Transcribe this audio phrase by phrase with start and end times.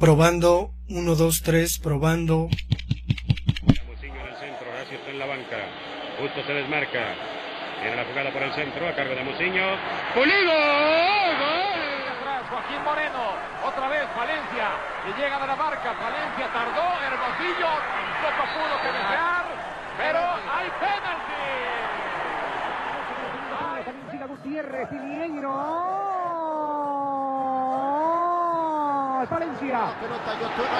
[0.00, 2.48] Probando, 1, 2, 3, probando.
[2.48, 5.60] Muciño en el centro, Horacio está en la banca.
[6.18, 7.12] Justo se desmarca.
[7.84, 9.76] Viene la jugada por el centro, a cargo de Muciño.
[10.16, 10.56] ¡Pulido!
[10.56, 12.00] ¡Gol!
[12.16, 14.72] atrás Joaquín Moreno, otra vez Valencia,
[15.04, 17.68] que llega de la marca, Valencia tardó, Hermosillo
[18.24, 19.44] tampoco pudo cabecear,
[20.00, 21.20] pero hay penalti.
[24.30, 24.96] Gutiérrez y
[29.20, 29.28] Mineiro.
[29.28, 29.92] Valencia.
[30.00, 30.70] Pelota derrubar.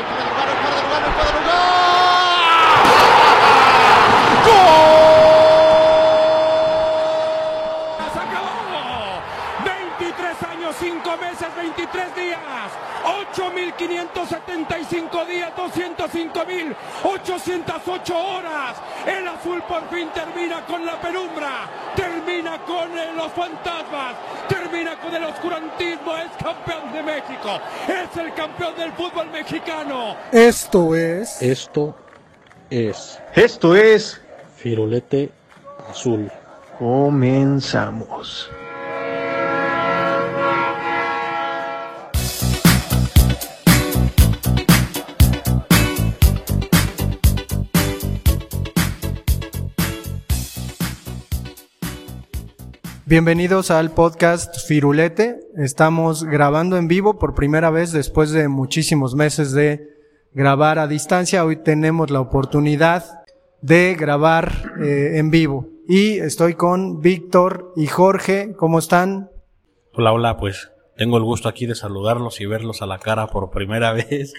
[8.13, 9.21] ¡Se acabó!
[9.65, 12.39] 23 años, 5 meses, 23 días.
[13.35, 18.77] 8.575 días, 205.808 horas.
[19.07, 21.69] El azul por fin termina con la penumbra.
[21.95, 24.17] Termina con eh, los fantasmas.
[24.81, 26.17] Termina con el oscurantismo.
[26.17, 27.61] Es campeón de México.
[27.87, 30.17] Es el campeón del fútbol mexicano.
[30.33, 31.95] Esto es Esto
[32.71, 34.21] es Esto es.
[34.57, 35.31] Firulete
[35.91, 36.31] Azul.
[36.79, 38.51] Comenzamos.
[53.11, 55.41] Bienvenidos al podcast Firulete.
[55.57, 59.89] Estamos grabando en vivo por primera vez después de muchísimos meses de
[60.33, 61.45] grabar a distancia.
[61.45, 63.25] Hoy tenemos la oportunidad
[63.63, 65.67] de grabar eh, en vivo.
[65.89, 68.55] Y estoy con Víctor y Jorge.
[68.57, 69.29] ¿Cómo están?
[69.93, 73.51] Hola, hola, pues tengo el gusto aquí de saludarlos y verlos a la cara por
[73.51, 74.35] primera vez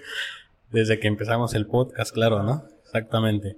[0.70, 2.64] desde que empezamos el podcast, claro, ¿no?
[2.86, 3.58] Exactamente.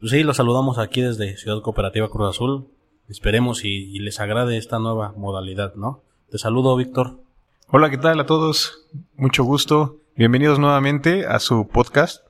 [0.00, 2.68] Pues sí, los saludamos aquí desde Ciudad Cooperativa Cruz Azul.
[3.10, 6.00] Esperemos y, les agrade esta nueva modalidad, ¿no?
[6.30, 7.18] Te saludo, Víctor.
[7.66, 8.86] Hola, ¿qué tal a todos?
[9.16, 9.96] Mucho gusto.
[10.14, 12.24] Bienvenidos nuevamente a su podcast.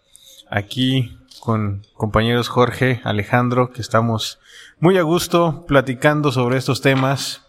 [0.48, 4.40] Aquí con compañeros Jorge, Alejandro, que estamos
[4.78, 7.46] muy a gusto platicando sobre estos temas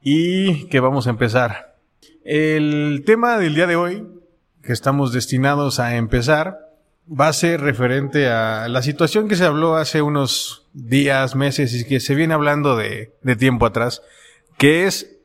[0.00, 1.76] y que vamos a empezar.
[2.24, 4.08] El tema del día de hoy,
[4.62, 6.70] que estamos destinados a empezar,
[7.06, 11.84] va a ser referente a la situación que se habló hace unos días, meses y
[11.84, 14.02] que se viene hablando de, de tiempo atrás,
[14.58, 15.18] que es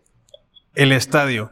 [0.76, 1.52] el estadio.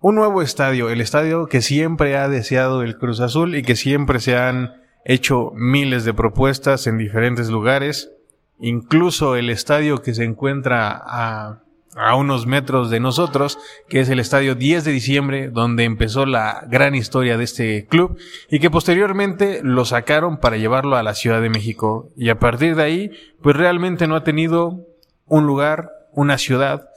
[0.00, 4.18] Un nuevo estadio, el estadio que siempre ha deseado el Cruz Azul y que siempre
[4.20, 8.10] se han hecho miles de propuestas en diferentes lugares,
[8.58, 11.62] incluso el estadio que se encuentra a,
[11.94, 13.58] a unos metros de nosotros,
[13.88, 18.18] que es el estadio 10 de diciembre, donde empezó la gran historia de este club
[18.50, 22.10] y que posteriormente lo sacaron para llevarlo a la Ciudad de México.
[22.16, 23.10] Y a partir de ahí,
[23.42, 24.86] pues realmente no ha tenido
[25.26, 26.88] un lugar, una ciudad,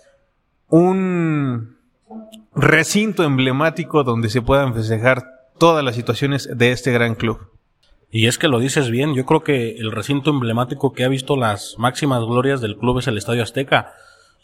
[0.69, 1.77] un
[2.56, 5.23] recinto emblemático donde se puedan festejar
[5.57, 7.51] todas las situaciones de este gran club.
[8.12, 11.35] Y es que lo dices bien, yo creo que el recinto emblemático que ha visto
[11.35, 13.94] las máximas glorias del club es el Estadio Azteca.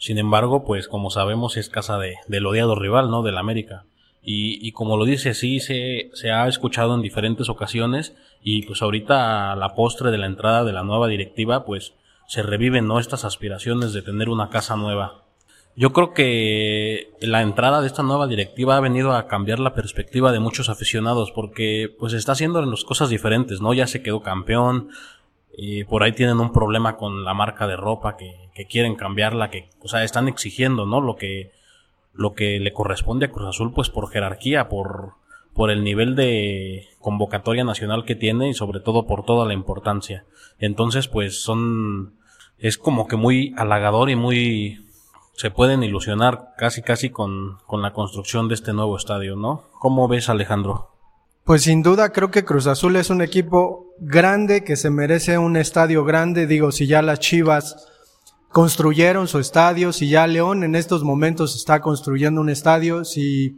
[0.02, 3.22] Sin embargo, pues como sabemos es casa de, del odiado rival, ¿no?
[3.22, 3.84] Del América.
[4.20, 8.82] Y, y como lo dice, sí se, se ha escuchado en diferentes ocasiones y pues
[8.82, 11.94] ahorita a la postre de la entrada de la nueva directiva, pues
[12.26, 12.98] se reviven, ¿no?
[12.98, 15.22] Estas aspiraciones de tener una casa nueva.
[15.76, 20.32] Yo creo que la entrada de esta nueva directiva ha venido a cambiar la perspectiva
[20.32, 23.72] de muchos aficionados porque pues está haciendo las cosas diferentes, ¿no?
[23.72, 24.88] Ya se quedó campeón,
[25.54, 29.50] y por ahí tienen un problema con la marca de ropa que, que quieren cambiarla,
[29.50, 31.00] que, o sea, están exigiendo, ¿no?
[31.00, 31.52] Lo que,
[32.14, 35.14] lo que le corresponde a Cruz Azul, pues por jerarquía, por,
[35.54, 40.24] por el nivel de convocatoria nacional que tiene y sobre todo por toda la importancia.
[40.58, 42.14] Entonces, pues son,
[42.58, 44.86] es como que muy halagador y muy,
[45.34, 49.64] se pueden ilusionar casi casi con, con la construcción de este nuevo estadio, ¿no?
[49.78, 50.91] ¿Cómo ves, Alejandro?
[51.44, 55.56] Pues sin duda creo que Cruz Azul es un equipo grande que se merece un
[55.56, 56.46] estadio grande.
[56.46, 57.88] Digo, si ya las Chivas
[58.50, 63.56] construyeron su estadio, si ya León en estos momentos está construyendo un estadio, si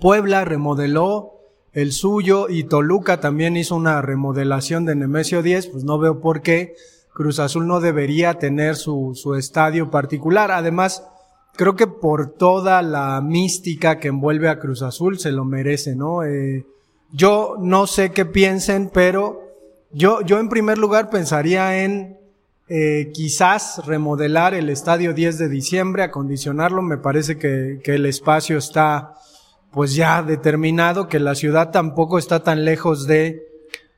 [0.00, 1.34] Puebla remodeló
[1.72, 6.42] el suyo y Toluca también hizo una remodelación de Nemesio 10, pues no veo por
[6.42, 6.74] qué
[7.12, 10.50] Cruz Azul no debería tener su, su estadio particular.
[10.50, 11.06] Además,
[11.54, 16.24] creo que por toda la mística que envuelve a Cruz Azul se lo merece, ¿no?
[16.24, 16.66] Eh,
[17.14, 19.40] yo no sé qué piensen, pero
[19.92, 22.18] yo, yo en primer lugar pensaría en
[22.68, 26.82] eh, quizás remodelar el estadio 10 de diciembre, acondicionarlo.
[26.82, 29.14] Me parece que, que el espacio está
[29.70, 33.46] pues ya determinado, que la ciudad tampoco está tan lejos de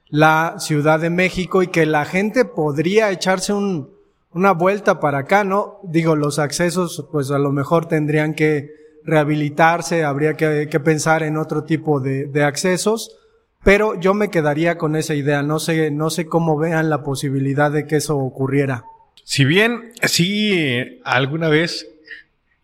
[0.08, 3.90] la Ciudad de México y que la gente podría echarse un,
[4.32, 5.78] una vuelta para acá, ¿no?
[5.84, 11.64] Digo, los accesos pues a lo mejor tendrían que rehabilitarse, habría que, pensar en otro
[11.64, 13.16] tipo de, de, accesos,
[13.64, 17.70] pero yo me quedaría con esa idea, no sé, no sé cómo vean la posibilidad
[17.70, 18.84] de que eso ocurriera.
[19.24, 21.88] Si bien, sí, alguna vez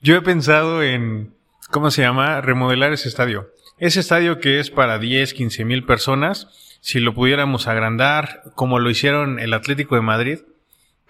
[0.00, 1.32] yo he pensado en,
[1.70, 2.40] ¿cómo se llama?
[2.40, 3.50] Remodelar ese estadio.
[3.78, 6.48] Ese estadio que es para 10, 15 mil personas,
[6.80, 10.38] si lo pudiéramos agrandar, como lo hicieron el Atlético de Madrid,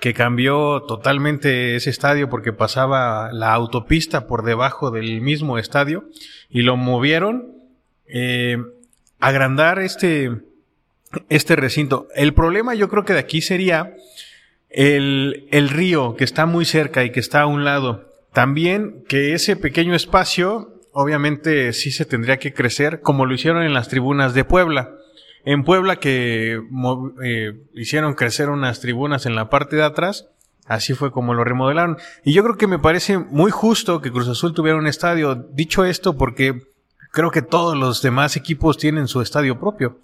[0.02, 6.08] que cambió totalmente ese estadio porque pasaba la autopista por debajo del mismo estadio
[6.50, 7.52] y lo movieron,
[8.08, 8.56] eh,
[9.20, 10.38] agrandar este,
[11.28, 12.08] este recinto.
[12.16, 13.94] El problema yo creo que de aquí sería
[14.70, 18.10] el, el río que está muy cerca y que está a un lado.
[18.32, 23.72] También que ese pequeño espacio, obviamente sí se tendría que crecer como lo hicieron en
[23.72, 24.96] las tribunas de Puebla.
[25.44, 26.60] En Puebla que
[27.24, 30.28] eh, hicieron crecer unas tribunas en la parte de atrás,
[30.66, 31.98] así fue como lo remodelaron.
[32.24, 35.34] Y yo creo que me parece muy justo que Cruz Azul tuviera un estadio.
[35.34, 36.62] Dicho esto, porque
[37.10, 39.98] creo que todos los demás equipos tienen su estadio propio.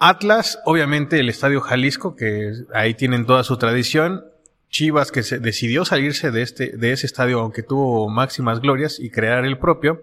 [0.00, 4.24] Atlas, obviamente el Estadio Jalisco, que ahí tienen toda su tradición.
[4.68, 9.10] Chivas, que se decidió salirse de, este, de ese estadio, aunque tuvo máximas glorias, y
[9.10, 10.02] crear el propio.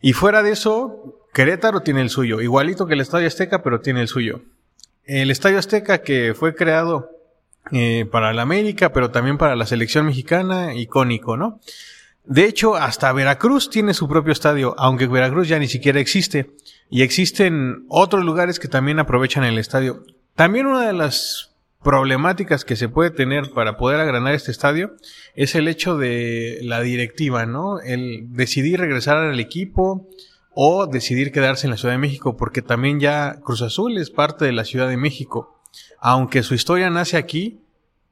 [0.00, 4.00] Y fuera de eso, Querétaro tiene el suyo, igualito que el Estadio Azteca, pero tiene
[4.00, 4.40] el suyo.
[5.04, 7.10] El Estadio Azteca, que fue creado
[7.70, 11.60] eh, para la América, pero también para la selección mexicana, icónico, ¿no?
[12.24, 16.56] De hecho, hasta Veracruz tiene su propio estadio, aunque Veracruz ya ni siquiera existe.
[16.90, 20.02] Y existen otros lugares que también aprovechan el estadio.
[20.34, 21.54] También una de las
[21.84, 24.96] problemáticas que se puede tener para poder agrandar este estadio
[25.36, 27.78] es el hecho de la directiva, ¿no?
[27.78, 30.08] El decidir regresar al equipo
[30.60, 34.44] o decidir quedarse en la Ciudad de México, porque también ya Cruz Azul es parte
[34.44, 35.56] de la Ciudad de México.
[36.00, 37.60] Aunque su historia nace aquí,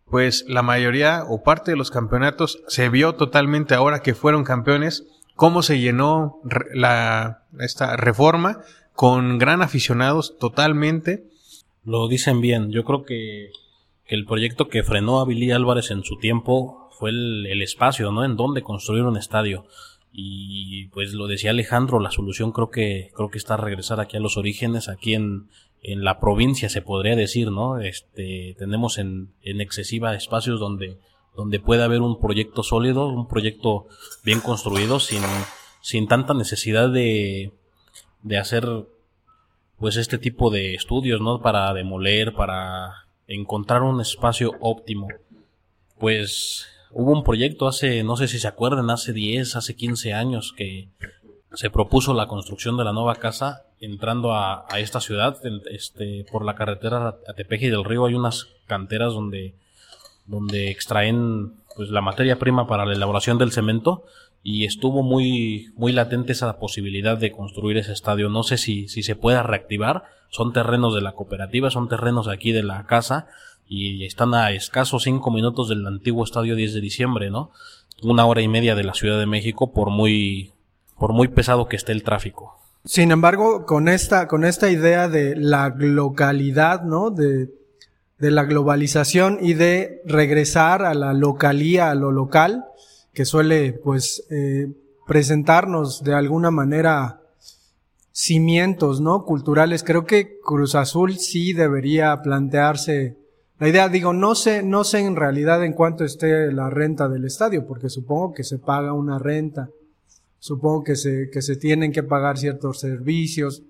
[0.08, 5.08] pues la mayoría o parte de los campeonatos se vio totalmente ahora que fueron campeones,
[5.34, 6.40] cómo se llenó
[6.72, 8.60] la, esta reforma
[8.92, 11.26] con gran aficionados totalmente.
[11.82, 13.50] Lo dicen bien, yo creo que,
[14.04, 18.24] el proyecto que frenó a Billy Álvarez en su tiempo fue el, el espacio, ¿no?
[18.24, 19.66] En donde construir un estadio.
[20.18, 24.20] Y pues lo decía Alejandro, la solución creo que, creo que está regresar aquí a
[24.20, 25.50] los orígenes, aquí en,
[25.82, 27.80] en la provincia se podría decir, ¿no?
[27.80, 30.96] Este, tenemos en, en excesiva espacios donde,
[31.36, 33.88] donde puede haber un proyecto sólido, un proyecto
[34.24, 35.20] bien construido, sin,
[35.82, 37.52] sin tanta necesidad de,
[38.22, 38.66] de hacer,
[39.78, 41.42] pues este tipo de estudios, ¿no?
[41.42, 45.08] Para demoler, para encontrar un espacio óptimo.
[45.98, 50.52] Pues hubo un proyecto hace, no sé si se acuerdan, hace 10, hace 15 años
[50.56, 50.88] que
[51.52, 55.38] se propuso la construcción de la nueva casa entrando a, esta ciudad,
[55.70, 59.54] este, por la carretera a Tepeji del Río hay unas canteras donde,
[60.26, 64.04] donde extraen pues la materia prima para la elaboración del cemento
[64.42, 68.28] y estuvo muy, muy latente esa posibilidad de construir ese estadio.
[68.28, 70.04] No sé si, si se pueda reactivar.
[70.30, 73.26] Son terrenos de la cooperativa, son terrenos aquí de la casa
[73.68, 77.50] y están a escasos cinco minutos del antiguo estadio 10 de diciembre, ¿no?
[78.02, 80.52] Una hora y media de la Ciudad de México por muy,
[80.98, 82.56] por muy pesado que esté el tráfico.
[82.84, 87.10] Sin embargo, con esta, con esta idea de la localidad, ¿no?
[87.10, 87.50] De,
[88.18, 92.64] de la globalización y de regresar a la localía, a lo local,
[93.12, 94.68] que suele, pues, eh,
[95.06, 97.20] presentarnos de alguna manera
[98.12, 99.24] cimientos, ¿no?
[99.24, 99.82] Culturales.
[99.82, 103.16] Creo que Cruz Azul sí debería plantearse
[103.58, 103.88] la idea.
[103.88, 107.88] Digo, no sé, no sé en realidad en cuánto esté la renta del estadio, porque
[107.88, 109.68] supongo que se paga una renta
[110.46, 113.62] supongo que se, que se tienen que pagar ciertos servicios,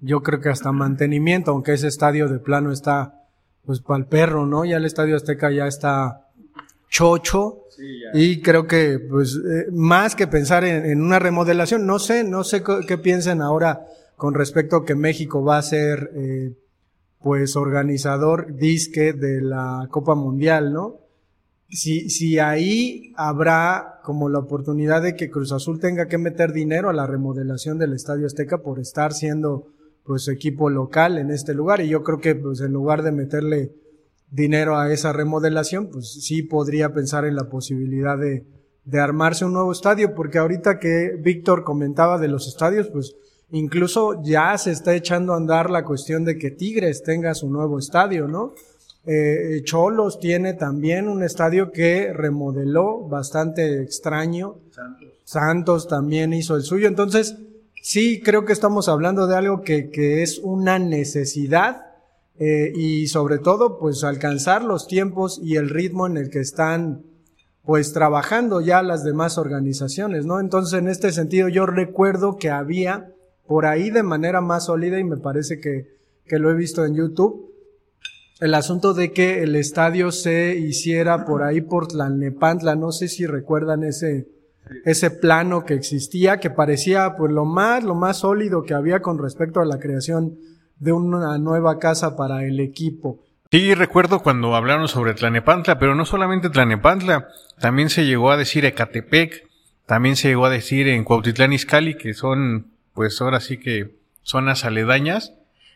[0.00, 3.22] yo creo que hasta mantenimiento, aunque ese estadio de plano está
[3.64, 4.64] pues para el perro, ¿no?
[4.64, 6.28] Ya el estadio Azteca ya está
[6.88, 7.64] chocho
[8.14, 12.62] y creo que pues eh, más que pensar en, una remodelación, no sé, no sé
[12.86, 16.52] qué, piensen ahora con respecto a que México va a ser eh,
[17.26, 21.00] pues organizador disque de la Copa Mundial, ¿no?
[21.68, 26.88] si, si ahí habrá como la oportunidad de que Cruz Azul tenga que meter dinero
[26.88, 29.72] a la remodelación del Estadio Azteca por estar siendo
[30.04, 33.72] pues equipo local en este lugar y yo creo que pues en lugar de meterle
[34.30, 38.46] dinero a esa remodelación pues sí podría pensar en la posibilidad de,
[38.84, 43.16] de armarse un nuevo estadio porque ahorita que Víctor comentaba de los estadios pues
[43.50, 47.78] incluso ya se está echando a andar la cuestión de que Tigres tenga su nuevo
[47.78, 48.54] estadio, ¿no?
[49.06, 54.56] Eh, Cholos tiene también un estadio que remodeló, bastante extraño.
[55.24, 55.86] Santos.
[55.88, 56.88] también hizo el suyo.
[56.88, 57.36] Entonces,
[57.82, 61.86] sí, creo que estamos hablando de algo que, que es una necesidad
[62.38, 67.04] eh, y sobre todo, pues alcanzar los tiempos y el ritmo en el que están,
[67.64, 70.38] pues trabajando ya las demás organizaciones, ¿no?
[70.40, 73.12] Entonces, en este sentido, yo recuerdo que había
[73.46, 76.96] por ahí de manera más sólida y me parece que que lo he visto en
[76.96, 77.52] YouTube,
[78.40, 83.26] el asunto de que el estadio se hiciera por ahí por Tlalnepantla, no sé si
[83.26, 84.28] recuerdan ese,
[84.84, 89.18] ese plano que existía, que parecía pues lo más, lo más sólido que había con
[89.18, 90.38] respecto a la creación
[90.78, 93.20] de una nueva casa para el equipo.
[93.50, 98.66] Sí, recuerdo cuando hablaron sobre Tlanepantla, pero no solamente Tlanepantla, también se llegó a decir
[98.66, 99.48] Ecatepec,
[99.86, 104.64] también se llegó a decir en Cuautitlán Izcalli, que son, pues ahora sí que zonas
[104.64, 105.34] aledañas.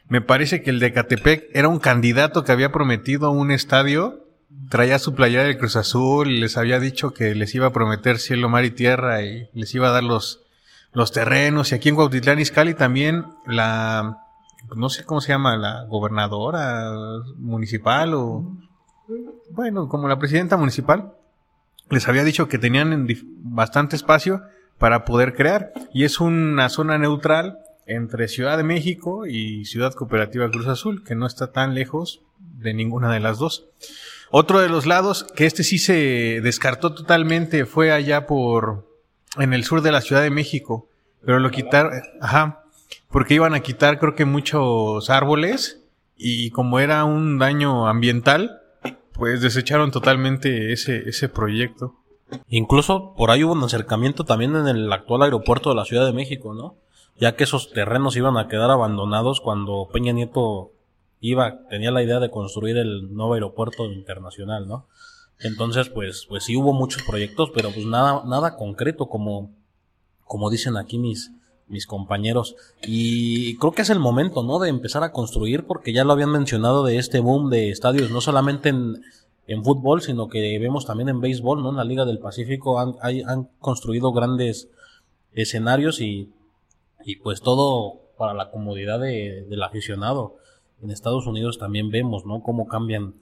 [0.08, 4.26] Me parece que el de Ecatepec era un candidato que había prometido un estadio,
[4.70, 8.48] traía su playera del Cruz Azul, les había dicho que les iba a prometer cielo,
[8.48, 10.40] mar y tierra y les iba a dar los,
[10.92, 11.70] los terrenos.
[11.70, 14.18] Y aquí en Cuautitlán Izcalli también la,
[14.74, 16.90] no sé cómo se llama, la gobernadora
[17.36, 18.56] municipal o,
[19.50, 21.12] bueno, como la presidenta municipal,
[21.90, 23.06] les había dicho que tenían
[23.42, 24.42] bastante espacio
[24.80, 25.72] para poder crear.
[25.92, 31.14] Y es una zona neutral entre Ciudad de México y Ciudad Cooperativa Cruz Azul, que
[31.14, 33.66] no está tan lejos de ninguna de las dos.
[34.30, 38.88] Otro de los lados, que este sí se descartó totalmente, fue allá por,
[39.36, 40.88] en el sur de la Ciudad de México,
[41.24, 42.64] pero lo quitaron, ajá,
[43.10, 45.82] porque iban a quitar creo que muchos árboles
[46.16, 48.62] y como era un daño ambiental,
[49.12, 51.99] pues desecharon totalmente ese, ese proyecto.
[52.48, 56.12] Incluso por ahí hubo un acercamiento también en el actual aeropuerto de la Ciudad de
[56.12, 56.76] México, ¿no?
[57.18, 60.72] Ya que esos terrenos iban a quedar abandonados cuando Peña Nieto
[61.20, 64.86] iba, tenía la idea de construir el nuevo aeropuerto internacional, ¿no?
[65.38, 69.50] Entonces, pues, pues sí hubo muchos proyectos, pero pues nada, nada concreto como,
[70.24, 71.32] como dicen aquí mis,
[71.66, 72.56] mis compañeros.
[72.82, 74.58] Y creo que es el momento, ¿no?
[74.58, 78.20] De empezar a construir, porque ya lo habían mencionado de este boom de estadios, no
[78.20, 79.02] solamente en,
[79.50, 81.70] en fútbol, sino que vemos también en béisbol, ¿no?
[81.70, 84.70] En la Liga del Pacífico han, han construido grandes
[85.32, 86.30] escenarios y,
[87.04, 90.36] y pues todo para la comodidad de, del aficionado.
[90.80, 92.44] En Estados Unidos también vemos, ¿no?
[92.44, 93.14] Cómo cambian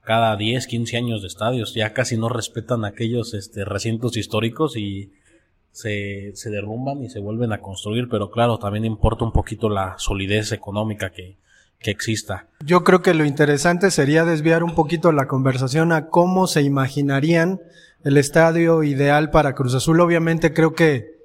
[0.00, 1.74] cada 10, 15 años de estadios.
[1.74, 5.12] Ya casi no respetan aquellos este, recintos históricos y
[5.72, 9.98] se, se derrumban y se vuelven a construir, pero claro, también importa un poquito la
[9.98, 11.36] solidez económica que,
[11.80, 12.46] que exista.
[12.64, 17.60] Yo creo que lo interesante sería desviar un poquito la conversación a cómo se imaginarían
[18.04, 20.00] el estadio ideal para Cruz Azul.
[20.00, 21.16] Obviamente creo que,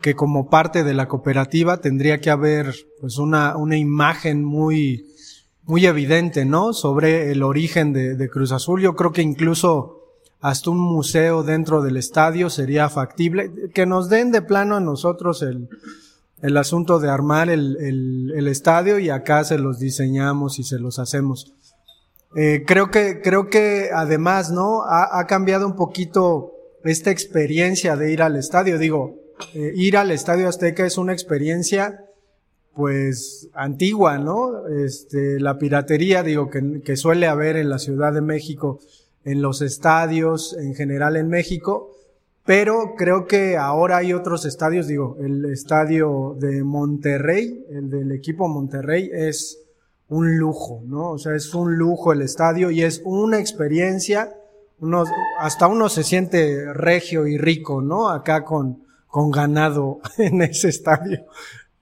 [0.00, 5.06] que como parte de la cooperativa tendría que haber pues una, una imagen muy,
[5.64, 6.72] muy evidente, ¿no?
[6.72, 8.80] Sobre el origen de, de Cruz Azul.
[8.80, 9.98] Yo creo que incluso
[10.40, 13.50] hasta un museo dentro del estadio sería factible.
[13.72, 15.68] Que nos den de plano a nosotros el,
[16.42, 17.76] el asunto de armar el,
[18.34, 21.54] el, estadio y acá se los diseñamos y se los hacemos.
[22.34, 24.82] Eh, creo que, creo que además, ¿no?
[24.82, 28.78] Ha, ha, cambiado un poquito esta experiencia de ir al estadio.
[28.78, 29.14] Digo,
[29.54, 32.04] eh, ir al estadio Azteca es una experiencia,
[32.74, 34.66] pues, antigua, ¿no?
[34.66, 38.80] Este, la piratería, digo, que, que suele haber en la Ciudad de México,
[39.24, 41.92] en los estadios en general en México,
[42.44, 48.48] pero creo que ahora hay otros estadios, digo, el estadio de Monterrey, el del equipo
[48.48, 49.60] Monterrey es
[50.08, 51.12] un lujo, ¿no?
[51.12, 54.34] O sea, es un lujo el estadio y es una experiencia,
[54.80, 55.04] uno,
[55.38, 58.08] hasta uno se siente regio y rico, ¿no?
[58.08, 61.24] Acá con, con ganado en ese estadio.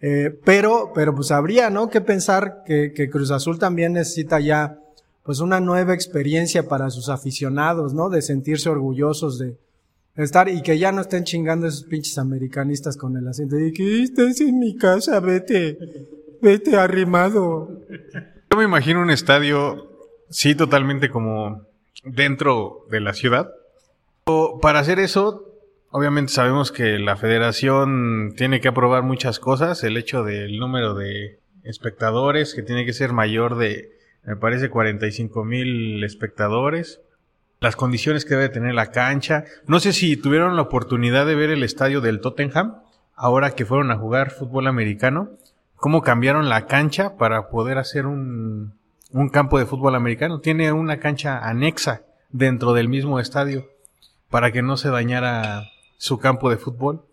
[0.03, 1.89] Eh, pero, pero pues habría, ¿no?
[1.89, 4.79] Que pensar que, que Cruz Azul también necesita ya
[5.23, 8.11] pues una nueva experiencia para sus aficionados, ¿no?
[8.11, 9.57] De sentirse orgullosos de
[10.17, 14.03] estar y que ya no estén chingando esos pinches americanistas con el acento de que
[14.03, 15.79] estás en mi casa, vete,
[16.43, 17.69] vete arrimado.
[18.51, 19.91] Yo me imagino un estadio,
[20.29, 21.67] sí, totalmente como
[22.05, 23.53] dentro de la ciudad.
[24.61, 25.55] Para hacer eso,
[25.91, 31.41] obviamente sabemos que la federación tiene que aprobar muchas cosas, el hecho del número de
[31.65, 37.01] espectadores que tiene que ser mayor de me parece 45 mil espectadores,
[37.61, 39.45] las condiciones que debe tener la cancha.
[39.67, 42.77] No sé si tuvieron la oportunidad de ver el estadio del Tottenham,
[43.15, 45.31] ahora que fueron a jugar fútbol americano,
[45.77, 48.75] cómo cambiaron la cancha para poder hacer un,
[49.13, 50.41] un campo de fútbol americano.
[50.41, 53.69] Tiene una cancha anexa dentro del mismo estadio
[54.31, 55.65] para que no se dañara
[55.99, 57.05] su campo de fútbol.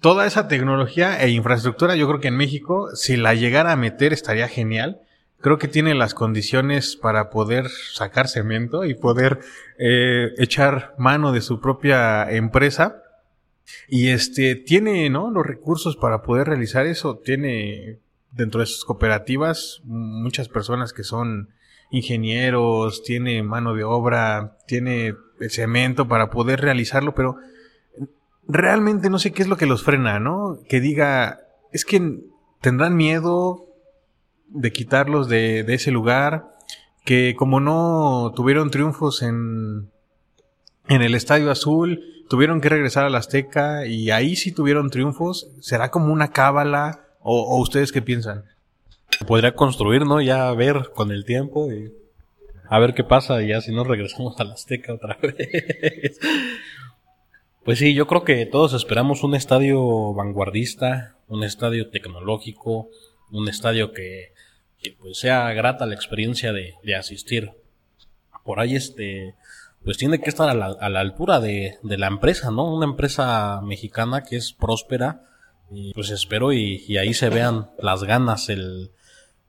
[0.00, 4.12] Toda esa tecnología e infraestructura, yo creo que en México, si la llegara a meter,
[4.12, 5.00] estaría genial
[5.40, 9.40] creo que tiene las condiciones para poder sacar cemento y poder
[9.78, 13.02] eh, echar mano de su propia empresa.
[13.86, 15.30] Y este tiene, ¿no?
[15.30, 17.18] Los recursos para poder realizar eso.
[17.18, 17.98] Tiene
[18.32, 21.50] dentro de sus cooperativas muchas personas que son
[21.90, 25.14] ingenieros, tiene mano de obra, tiene
[25.48, 27.36] cemento para poder realizarlo, pero
[28.46, 30.58] realmente no sé qué es lo que los frena, ¿no?
[30.68, 31.40] Que diga,
[31.72, 32.20] es que
[32.60, 33.67] tendrán miedo,
[34.48, 36.52] de quitarlos de, de ese lugar,
[37.04, 39.90] que como no tuvieron triunfos en,
[40.88, 45.50] en el Estadio Azul, tuvieron que regresar a la Azteca y ahí sí tuvieron triunfos.
[45.60, 47.06] ¿Será como una cábala?
[47.20, 48.44] ¿O, o ustedes qué piensan?
[49.26, 50.20] Podría construir, ¿no?
[50.20, 51.92] Ya ver con el tiempo y
[52.68, 56.18] a ver qué pasa ya si no regresamos a la Azteca otra vez.
[57.64, 62.88] pues sí, yo creo que todos esperamos un estadio vanguardista, un estadio tecnológico,
[63.30, 64.32] un estadio que,
[64.80, 67.52] que pues sea grata la experiencia de, de asistir.
[68.44, 69.34] Por ahí este,
[69.84, 72.72] pues tiene que estar a la, a la altura de, de, la empresa, ¿no?
[72.72, 75.24] Una empresa mexicana que es próspera.
[75.70, 78.90] Y pues espero y, y ahí se vean las ganas, el,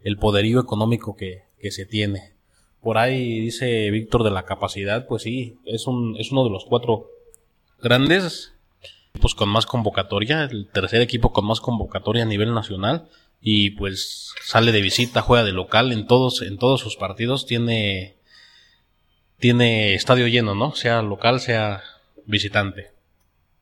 [0.02, 2.34] el poderío económico que, que se tiene.
[2.82, 6.66] Por ahí dice Víctor de la capacidad, pues sí, es, un, es uno de los
[6.66, 7.10] cuatro
[7.82, 8.54] grandes
[9.14, 13.10] equipos con más convocatoria, el tercer equipo con más convocatoria a nivel nacional
[13.42, 18.16] y pues sale de visita, juega de local en todos, en todos sus partidos, tiene,
[19.38, 20.76] tiene estadio lleno, ¿no?
[20.76, 21.82] Sea local, sea
[22.26, 22.92] visitante.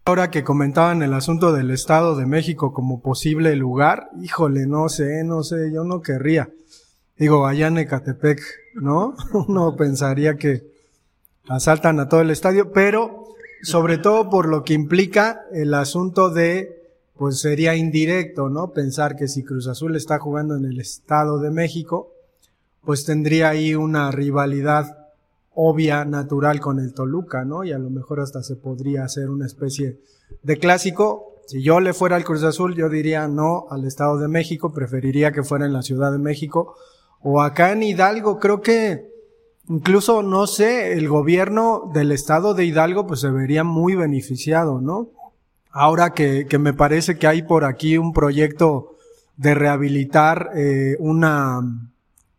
[0.06, 5.24] Ahora que comentaban el asunto del Estado de México como posible lugar, híjole, no sé,
[5.24, 6.50] no sé, yo no querría.
[7.18, 8.40] Digo, allá en Ecatepec,
[8.76, 9.16] ¿no?
[9.34, 10.64] Uno pensaría que
[11.50, 13.26] asaltan a todo el estadio, pero
[13.64, 16.77] sobre todo por lo que implica el asunto de,
[17.18, 18.72] pues sería indirecto, ¿no?
[18.72, 22.14] Pensar que si Cruz Azul está jugando en el Estado de México,
[22.84, 25.08] pues tendría ahí una rivalidad
[25.60, 27.64] obvia, natural con el Toluca, ¿no?
[27.64, 30.00] Y a lo mejor hasta se podría hacer una especie
[30.44, 31.34] de clásico.
[31.48, 35.32] Si yo le fuera al Cruz Azul, yo diría no al Estado de México, preferiría
[35.32, 36.76] que fuera en la Ciudad de México
[37.24, 38.38] o acá en Hidalgo.
[38.38, 39.10] Creo que
[39.68, 45.10] incluso, no sé, el gobierno del Estado de Hidalgo pues se vería muy beneficiado, ¿no?
[45.80, 48.96] Ahora que, que me parece que hay por aquí un proyecto
[49.36, 51.62] de rehabilitar eh, una,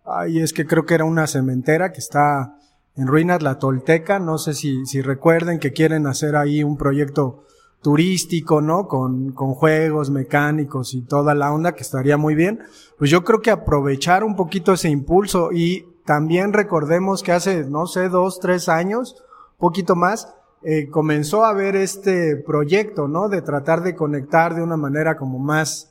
[0.05, 2.57] ay, es que creo que era una cementera que está
[2.97, 7.45] en ruinas la Tolteca, no sé si, si recuerden que quieren hacer ahí un proyecto
[7.81, 8.89] turístico, ¿no?
[8.89, 12.59] Con, con juegos mecánicos y toda la onda que estaría muy bien.
[12.99, 17.87] Pues yo creo que aprovechar un poquito ese impulso y también recordemos que hace, no
[17.87, 19.23] sé, dos, tres años,
[19.59, 23.29] poquito más, eh, comenzó a haber este proyecto, ¿no?
[23.29, 25.91] De tratar de conectar de una manera como más,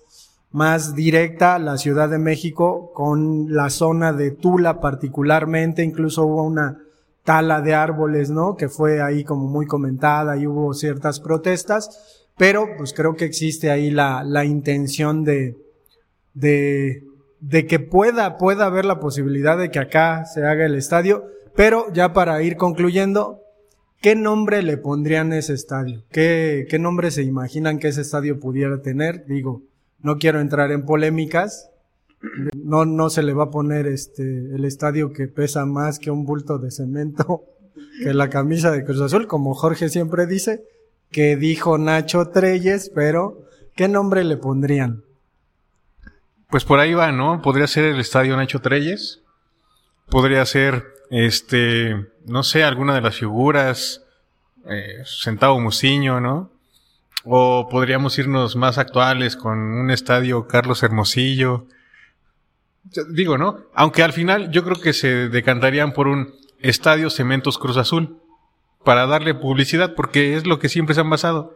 [0.51, 6.79] más directa la Ciudad de México con la zona de Tula particularmente, incluso hubo una,
[7.27, 8.55] tala de árboles, ¿no?
[8.55, 13.69] Que fue ahí como muy comentada y hubo ciertas protestas, pero pues creo que existe
[13.69, 15.57] ahí la, la intención de,
[16.33, 17.03] de,
[17.41, 21.91] de que pueda, pueda haber la posibilidad de que acá se haga el estadio, pero
[21.91, 23.41] ya para ir concluyendo,
[24.01, 26.03] ¿qué nombre le pondrían ese estadio?
[26.11, 29.25] ¿Qué, qué nombre se imaginan que ese estadio pudiera tener?
[29.25, 29.63] Digo,
[29.99, 31.69] no quiero entrar en polémicas,
[32.55, 36.25] no, no se le va a poner este, el estadio que pesa más que un
[36.25, 37.43] bulto de cemento
[38.03, 40.63] que la camisa de Cruz Azul, como Jorge siempre dice,
[41.11, 45.03] que dijo Nacho Treyes, pero ¿qué nombre le pondrían?
[46.49, 47.41] Pues por ahí va, ¿no?
[47.41, 49.21] Podría ser el estadio Nacho Treyes.
[50.09, 54.03] Podría ser, este, no sé, alguna de las figuras,
[54.69, 56.51] eh, Sentado Musiño, ¿no?
[57.23, 61.67] O podríamos irnos más actuales con un estadio Carlos Hermosillo,
[63.09, 63.59] Digo, ¿no?
[63.73, 68.19] Aunque al final yo creo que se decantarían por un Estadio Cementos Cruz Azul
[68.83, 71.55] para darle publicidad, porque es lo que siempre se han basado.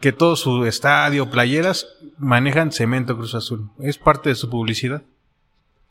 [0.00, 1.86] Que todo su estadio, playeras,
[2.18, 3.70] manejan Cemento Cruz Azul.
[3.78, 5.02] Es parte de su publicidad.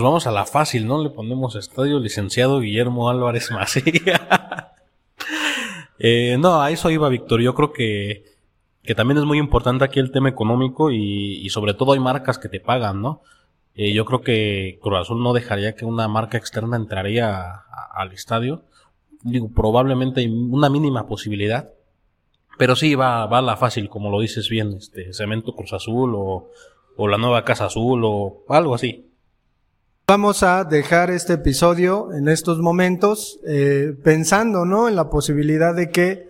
[0.01, 1.03] Vamos a la fácil, ¿no?
[1.03, 4.73] Le ponemos Estadio Licenciado Guillermo Álvarez Macía.
[5.99, 7.41] eh, no, a eso iba Víctor.
[7.41, 8.25] Yo creo que,
[8.83, 12.49] que también es muy importante aquí el tema económico y, sobre todo hay marcas que
[12.49, 13.21] te pagan, ¿no?
[13.75, 18.63] Eh, yo creo que Cruz Azul no dejaría que una marca externa entraría al estadio.
[19.23, 21.71] Digo, probablemente hay una mínima posibilidad.
[22.57, 26.13] Pero sí, va, va a la fácil, como lo dices bien, este, Cemento Cruz Azul
[26.15, 26.49] o,
[26.97, 29.10] o la nueva Casa Azul o algo así.
[30.07, 34.89] Vamos a dejar este episodio en estos momentos eh, pensando, ¿no?
[34.89, 36.27] En la posibilidad de que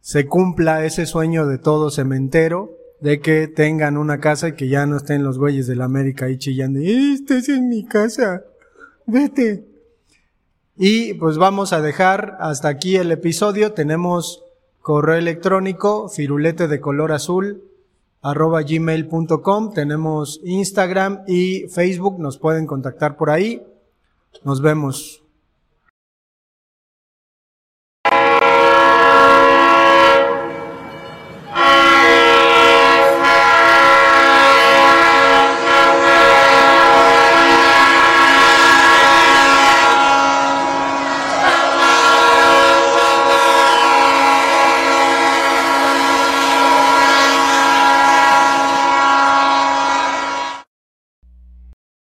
[0.00, 4.86] se cumpla ese sueño de todo cementero, de que tengan una casa y que ya
[4.86, 8.44] no estén los güeyes de la América ahí chillando, esta es mi casa,
[9.06, 9.64] vete.
[10.76, 13.72] Y pues vamos a dejar hasta aquí el episodio.
[13.72, 14.44] Tenemos
[14.80, 17.62] correo electrónico, firulete de color azul,
[18.24, 19.72] arroba gmail.com.
[19.72, 23.62] Tenemos Instagram y Facebook, nos pueden contactar por ahí.
[24.42, 25.23] Nos vemos.